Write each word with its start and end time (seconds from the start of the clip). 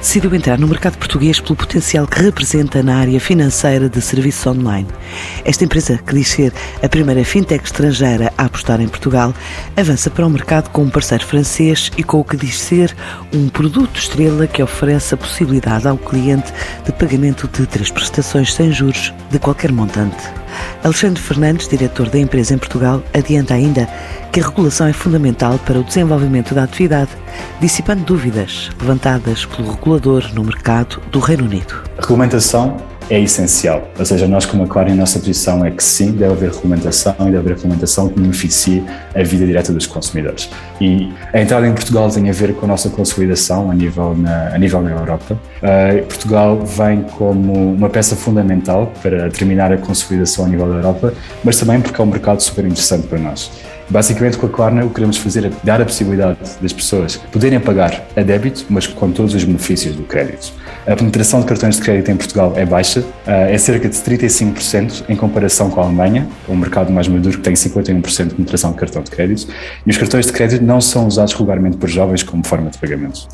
decidiu 0.00 0.34
entrar 0.34 0.58
no 0.58 0.68
mercado 0.68 0.96
português 0.96 1.40
pelo 1.40 1.56
potencial 1.56 2.06
que 2.06 2.22
representa 2.22 2.82
na 2.82 2.98
área 2.98 3.20
financeira 3.20 3.88
de 3.88 4.00
serviços 4.00 4.46
online. 4.46 4.88
Esta 5.44 5.64
empresa, 5.64 5.98
que 5.98 6.14
diz 6.14 6.28
ser 6.28 6.52
a 6.82 6.88
primeira 6.88 7.24
fintech 7.24 7.64
estrangeira 7.64 8.32
a 8.38 8.44
apostar 8.44 8.80
em 8.80 8.88
Portugal, 8.88 9.34
avança 9.76 10.10
para 10.10 10.26
o 10.26 10.30
mercado 10.30 10.70
com 10.70 10.82
um 10.82 10.90
parceiro 10.90 11.24
francês 11.24 11.90
e 11.96 12.02
com 12.02 12.20
o 12.20 12.24
que 12.24 12.36
diz 12.36 12.58
ser 12.58 12.94
um 13.32 13.48
produto 13.48 13.98
estrela 13.98 14.46
que 14.46 14.62
oferece 14.62 15.14
a 15.14 15.16
possibilidade 15.16 15.88
ao 15.88 15.98
cliente 15.98 16.52
de 16.84 16.92
pagamento 16.92 17.48
de 17.48 17.66
três 17.66 17.90
prestações 17.90 18.54
sem 18.54 18.72
juros 18.72 19.12
de 19.30 19.38
qualquer 19.38 19.72
montante. 19.72 20.38
Alexandre 20.82 21.20
Fernandes, 21.20 21.68
diretor 21.68 22.08
da 22.08 22.18
empresa 22.18 22.54
em 22.54 22.58
Portugal, 22.58 23.02
adianta 23.12 23.54
ainda 23.54 23.88
que 24.32 24.40
a 24.40 24.44
regulação 24.44 24.86
é 24.86 24.92
fundamental 24.92 25.58
para 25.60 25.78
o 25.78 25.84
desenvolvimento 25.84 26.54
da 26.54 26.64
atividade, 26.64 27.10
dissipando 27.60 28.04
dúvidas 28.04 28.70
levantadas 28.80 29.44
pelo 29.44 29.72
regulador 29.72 29.97
no 30.34 30.44
mercado 30.44 31.02
do 31.10 31.18
Reino 31.18 31.44
Unido. 31.44 31.82
A 31.96 32.02
regulamentação 32.02 32.76
é 33.10 33.18
essencial. 33.20 33.88
Ou 33.98 34.04
seja, 34.04 34.28
nós 34.28 34.46
como 34.46 34.64
a 34.64 34.66
Claro, 34.66 34.92
a 34.92 34.94
nossa 34.94 35.18
posição 35.18 35.64
é 35.64 35.70
que 35.70 35.82
sim, 35.82 36.12
deve 36.12 36.32
haver 36.32 36.50
regulamentação 36.50 37.14
e 37.20 37.24
deve 37.24 37.38
haver 37.38 37.52
regulamentação 37.54 38.08
que 38.08 38.20
beneficie 38.20 38.84
a 39.14 39.22
vida 39.22 39.46
direta 39.46 39.72
dos 39.72 39.86
consumidores. 39.86 40.48
E 40.80 41.12
a 41.32 41.40
entrada 41.40 41.66
em 41.66 41.72
Portugal 41.72 42.08
tem 42.10 42.28
a 42.28 42.32
ver 42.32 42.54
com 42.54 42.66
a 42.66 42.68
nossa 42.68 42.90
consolidação 42.90 43.70
a 43.70 43.74
nível 43.74 44.14
na, 44.14 44.54
a 44.54 44.58
nível 44.58 44.82
na 44.82 44.90
Europa. 44.90 45.34
Uh, 45.34 46.06
Portugal 46.06 46.60
vem 46.64 47.02
como 47.02 47.72
uma 47.72 47.88
peça 47.88 48.14
fundamental 48.14 48.92
para 49.02 49.30
terminar 49.30 49.72
a 49.72 49.78
consolidação 49.78 50.44
a 50.44 50.48
nível 50.48 50.68
da 50.68 50.76
Europa, 50.76 51.14
mas 51.42 51.58
também 51.58 51.80
porque 51.80 52.00
é 52.00 52.04
um 52.04 52.08
mercado 52.08 52.40
super 52.40 52.64
interessante 52.64 53.06
para 53.08 53.18
nós. 53.18 53.50
Basicamente, 53.90 54.36
com 54.36 54.46
a 54.46 54.48
Klarna, 54.48 54.84
o 54.84 54.88
que 54.88 54.96
queremos 54.96 55.16
fazer 55.16 55.46
é 55.46 55.50
dar 55.64 55.80
a 55.80 55.84
possibilidade 55.84 56.38
das 56.60 56.72
pessoas 56.72 57.16
poderem 57.32 57.58
pagar 57.58 58.06
a 58.14 58.22
débito, 58.22 58.66
mas 58.68 58.86
com 58.86 59.10
todos 59.10 59.34
os 59.34 59.44
benefícios 59.44 59.96
do 59.96 60.02
crédito. 60.02 60.52
A 60.86 60.94
penetração 60.94 61.40
de 61.40 61.46
cartões 61.46 61.76
de 61.76 61.82
crédito 61.82 62.10
em 62.10 62.16
Portugal 62.16 62.52
é 62.56 62.66
baixa, 62.66 63.04
eh, 63.26 63.54
é 63.54 63.58
cerca 63.58 63.88
de 63.88 63.96
35% 63.96 65.04
em 65.08 65.16
comparação 65.16 65.70
com 65.70 65.80
a 65.80 65.84
Alemanha, 65.84 66.26
um 66.48 66.56
mercado 66.56 66.92
mais 66.92 67.08
maduro 67.08 67.38
que 67.38 67.42
tem 67.42 67.54
51% 67.54 68.28
de 68.28 68.34
penetração 68.34 68.72
de 68.72 68.78
cartão 68.78 69.02
de 69.02 69.10
crédito, 69.10 69.48
e 69.86 69.90
os 69.90 69.96
cartões 69.96 70.26
de 70.26 70.32
crédito 70.32 70.62
não 70.62 70.80
são 70.80 71.06
usados 71.06 71.32
regularmente 71.32 71.76
por 71.78 71.88
jovens 71.88 72.22
como 72.22 72.46
forma 72.46 72.70
de 72.70 72.78
pagamento. 72.78 73.26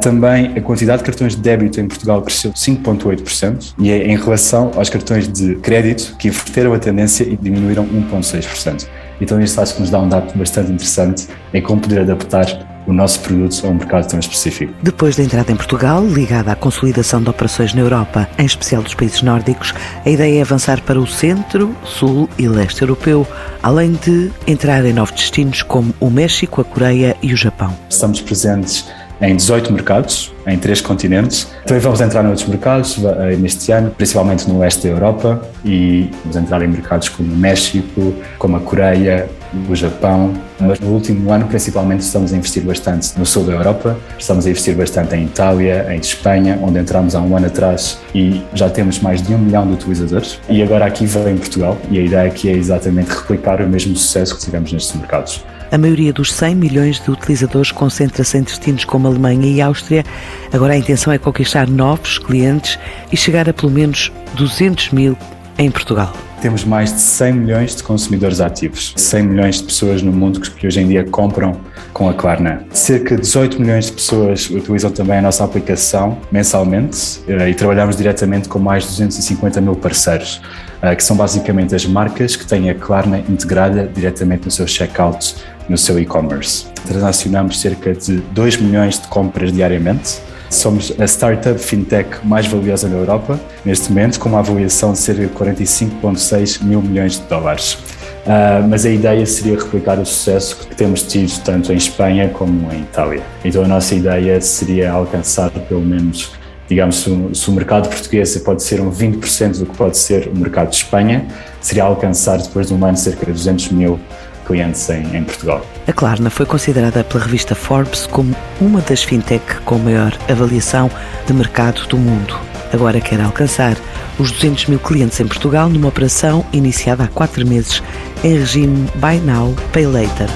Também 0.00 0.52
a 0.56 0.60
quantidade 0.60 0.98
de 0.98 1.04
cartões 1.04 1.34
de 1.34 1.42
débito 1.42 1.80
em 1.80 1.86
Portugal 1.86 2.22
cresceu 2.22 2.52
5,8% 2.52 3.74
e 3.78 3.90
é 3.90 4.06
em 4.08 4.16
relação 4.16 4.70
aos 4.74 4.88
cartões 4.90 5.28
de 5.28 5.54
crédito 5.56 6.16
que 6.18 6.28
inverteram 6.28 6.74
a 6.74 6.78
tendência 6.78 7.24
e 7.24 7.36
diminuíram 7.36 7.86
1,6%. 7.86 8.86
Então 9.22 9.40
isto 9.40 9.60
acho 9.60 9.74
que 9.74 9.80
nos 9.80 9.90
dá 9.90 10.00
um 10.00 10.08
dado 10.08 10.36
bastante 10.36 10.72
interessante 10.72 11.28
em 11.54 11.62
como 11.62 11.80
poder 11.80 12.00
adaptar 12.00 12.44
o 12.88 12.92
nosso 12.92 13.20
produto 13.20 13.64
a 13.64 13.70
um 13.70 13.74
mercado 13.74 14.08
tão 14.08 14.18
específico. 14.18 14.74
Depois 14.82 15.14
da 15.14 15.22
entrada 15.22 15.52
em 15.52 15.56
Portugal, 15.56 16.04
ligada 16.04 16.50
à 16.50 16.56
consolidação 16.56 17.22
de 17.22 17.30
operações 17.30 17.72
na 17.72 17.80
Europa, 17.80 18.28
em 18.36 18.44
especial 18.44 18.82
dos 18.82 18.94
países 18.94 19.22
nórdicos, 19.22 19.72
a 20.04 20.10
ideia 20.10 20.40
é 20.40 20.42
avançar 20.42 20.80
para 20.82 20.98
o 20.98 21.06
centro, 21.06 21.72
sul 21.84 22.28
e 22.36 22.48
leste 22.48 22.82
europeu, 22.82 23.24
além 23.62 23.92
de 23.92 24.32
entrar 24.48 24.84
em 24.84 24.92
novos 24.92 25.14
destinos 25.14 25.62
como 25.62 25.94
o 26.00 26.10
México, 26.10 26.60
a 26.60 26.64
Coreia 26.64 27.16
e 27.22 27.32
o 27.32 27.36
Japão. 27.36 27.72
Estamos 27.88 28.20
presentes 28.20 28.84
em 29.22 29.36
18 29.36 29.72
mercados, 29.72 30.34
em 30.46 30.58
três 30.58 30.80
continentes. 30.80 31.48
Também 31.64 31.80
vamos 31.80 32.00
entrar 32.00 32.24
em 32.24 32.28
outros 32.28 32.46
mercados 32.46 32.98
eh, 33.02 33.36
neste 33.36 33.70
ano, 33.70 33.90
principalmente 33.90 34.48
no 34.48 34.58
oeste 34.58 34.88
da 34.88 34.94
Europa, 34.94 35.40
e 35.64 36.10
vamos 36.24 36.36
entrar 36.36 36.60
em 36.62 36.66
mercados 36.66 37.08
como 37.08 37.32
o 37.32 37.36
México, 37.36 38.12
como 38.36 38.56
a 38.56 38.60
Coreia, 38.60 39.28
o 39.68 39.76
Japão, 39.76 40.32
mas 40.58 40.80
no 40.80 40.88
último 40.88 41.30
ano 41.30 41.46
principalmente 41.46 42.00
estamos 42.00 42.32
a 42.32 42.36
investir 42.36 42.64
bastante 42.64 43.16
no 43.18 43.24
sul 43.24 43.44
da 43.44 43.52
Europa, 43.52 43.96
estamos 44.18 44.46
a 44.46 44.50
investir 44.50 44.74
bastante 44.74 45.14
em 45.14 45.24
Itália, 45.24 45.86
em 45.90 45.98
Espanha, 45.98 46.58
onde 46.60 46.80
entramos 46.80 47.14
há 47.14 47.20
um 47.20 47.36
ano 47.36 47.46
atrás 47.46 48.00
e 48.14 48.42
já 48.54 48.68
temos 48.68 48.98
mais 49.00 49.22
de 49.22 49.34
um 49.34 49.38
milhão 49.38 49.66
de 49.66 49.74
utilizadores. 49.74 50.40
E 50.48 50.62
agora 50.62 50.86
aqui 50.86 51.04
vem 51.06 51.36
Portugal 51.36 51.76
e 51.90 51.98
a 51.98 52.02
ideia 52.02 52.28
aqui 52.28 52.48
é 52.48 52.52
exatamente 52.52 53.10
replicar 53.10 53.60
o 53.60 53.68
mesmo 53.68 53.94
sucesso 53.94 54.36
que 54.36 54.42
tivemos 54.42 54.72
nestes 54.72 54.96
mercados. 54.96 55.44
A 55.72 55.78
maioria 55.78 56.12
dos 56.12 56.30
100 56.34 56.54
milhões 56.54 57.00
de 57.00 57.10
utilizadores 57.10 57.72
concentra-se 57.72 58.36
em 58.36 58.42
destinos 58.42 58.84
como 58.84 59.08
Alemanha 59.08 59.46
e 59.46 59.62
Áustria. 59.62 60.04
Agora 60.52 60.74
a 60.74 60.76
intenção 60.76 61.10
é 61.10 61.16
conquistar 61.16 61.66
novos 61.66 62.18
clientes 62.18 62.78
e 63.10 63.16
chegar 63.16 63.48
a 63.48 63.54
pelo 63.54 63.72
menos 63.72 64.12
200 64.34 64.90
mil 64.90 65.16
em 65.56 65.70
Portugal. 65.70 66.12
Temos 66.42 66.64
mais 66.64 66.92
de 66.92 67.00
100 67.00 67.32
milhões 67.32 67.76
de 67.76 67.82
consumidores 67.84 68.40
ativos, 68.40 68.92
100 68.96 69.22
milhões 69.22 69.56
de 69.58 69.62
pessoas 69.62 70.02
no 70.02 70.12
mundo 70.12 70.40
que 70.40 70.66
hoje 70.66 70.80
em 70.80 70.88
dia 70.88 71.04
compram 71.04 71.58
com 71.92 72.08
a 72.08 72.12
Klarna. 72.12 72.66
Cerca 72.72 73.14
de 73.14 73.22
18 73.22 73.60
milhões 73.60 73.86
de 73.86 73.92
pessoas 73.92 74.50
utilizam 74.50 74.90
também 74.90 75.18
a 75.18 75.22
nossa 75.22 75.44
aplicação 75.44 76.18
mensalmente 76.30 77.22
eh, 77.28 77.50
e 77.50 77.54
trabalhamos 77.54 77.96
diretamente 77.96 78.48
com 78.48 78.58
mais 78.58 78.82
de 78.82 78.90
250 78.90 79.60
mil 79.60 79.76
parceiros, 79.76 80.42
eh, 80.82 80.96
que 80.96 81.04
são 81.04 81.16
basicamente 81.16 81.74
as 81.76 81.86
marcas 81.86 82.34
que 82.34 82.44
têm 82.44 82.68
a 82.68 82.74
Klarna 82.74 83.20
integrada 83.20 83.88
diretamente 83.94 84.44
no 84.44 84.50
seu 84.50 84.66
checkout 84.66 85.36
no 85.68 85.78
seu 85.78 85.98
e-commerce. 85.98 86.66
Transacionamos 86.86 87.60
cerca 87.60 87.94
de 87.94 88.16
2 88.16 88.56
milhões 88.58 89.00
de 89.00 89.08
compras 89.08 89.52
diariamente. 89.52 90.20
Somos 90.50 90.92
a 91.00 91.04
startup 91.06 91.58
fintech 91.58 92.26
mais 92.26 92.46
valiosa 92.46 92.88
na 92.88 92.96
Europa, 92.96 93.40
neste 93.64 93.88
momento, 93.88 94.20
com 94.20 94.28
uma 94.28 94.40
avaliação 94.40 94.92
de 94.92 94.98
cerca 94.98 95.22
de 95.22 95.32
45,6 95.32 96.62
mil 96.62 96.82
milhões 96.82 97.18
de 97.18 97.26
dólares. 97.26 97.78
Uh, 98.22 98.68
mas 98.68 98.86
a 98.86 98.90
ideia 98.90 99.26
seria 99.26 99.58
replicar 99.58 99.98
o 99.98 100.06
sucesso 100.06 100.56
que 100.56 100.76
temos 100.76 101.02
tido 101.02 101.42
tanto 101.42 101.72
em 101.72 101.76
Espanha 101.76 102.28
como 102.28 102.70
em 102.70 102.82
Itália. 102.82 103.22
Então 103.44 103.64
a 103.64 103.68
nossa 103.68 103.96
ideia 103.96 104.40
seria 104.40 104.92
alcançar 104.92 105.50
pelo 105.50 105.80
menos, 105.80 106.30
digamos, 106.68 107.00
se 107.00 107.10
o, 107.10 107.34
se 107.34 107.48
o 107.48 107.52
mercado 107.52 107.88
português 107.88 108.36
pode 108.38 108.62
ser 108.62 108.80
um 108.80 108.92
20% 108.92 109.58
do 109.58 109.66
que 109.66 109.76
pode 109.76 109.96
ser 109.96 110.28
o 110.28 110.36
mercado 110.36 110.70
de 110.70 110.76
Espanha, 110.76 111.26
seria 111.60 111.82
alcançar 111.82 112.38
depois 112.38 112.68
de 112.68 112.74
um 112.74 112.84
ano 112.84 112.96
cerca 112.96 113.26
de 113.26 113.32
200 113.32 113.70
mil 113.70 113.98
clientes 114.46 114.88
em, 114.90 115.16
em, 115.16 115.24
Portugal. 115.24 115.64
A 115.86 115.92
Klarna 115.92 116.30
foi 116.30 116.46
considerada 116.46 117.04
pela 117.04 117.24
revista 117.24 117.54
Forbes 117.54 118.06
como 118.06 118.34
uma 118.60 118.80
das 118.80 119.02
fintech 119.02 119.60
com 119.64 119.78
maior 119.78 120.16
avaliação 120.28 120.90
de 121.26 121.32
mercado 121.32 121.86
do 121.86 121.98
mundo. 121.98 122.38
Agora 122.72 123.00
quer 123.00 123.20
alcançar 123.20 123.76
os 124.18 124.30
200 124.32 124.66
mil 124.66 124.78
clientes 124.78 125.18
em 125.20 125.26
Portugal 125.26 125.68
numa 125.68 125.88
operação 125.88 126.44
iniciada 126.52 127.04
há 127.04 127.08
quatro 127.08 127.46
meses 127.46 127.82
em 128.24 128.38
regime 128.38 128.88
Buy 128.96 129.18
Now, 129.20 129.54
Pay 129.72 129.86
Later. 129.86 130.28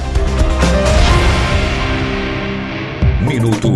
Minuto 3.23 3.76